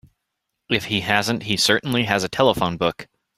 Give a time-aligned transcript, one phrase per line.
[0.67, 3.07] If he hasn't he certainly has a telephone book.